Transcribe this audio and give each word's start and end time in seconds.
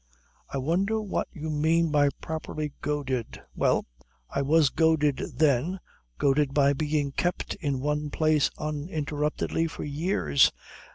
"I 0.49 0.57
wonder 0.57 0.99
what 0.99 1.27
you 1.31 1.51
mean 1.51 1.91
by 1.91 2.09
properly 2.21 2.73
goaded?" 2.81 3.39
"Well, 3.55 3.85
I 4.31 4.41
was 4.41 4.69
goaded 4.71 5.17
then. 5.37 5.79
Goaded 6.17 6.55
by 6.55 6.73
being 6.73 7.11
kept 7.11 7.53
in 7.59 7.81
one 7.81 8.09
place 8.09 8.49
uninterruptedly 8.57 9.67
for 9.67 9.83
years." 9.83 10.51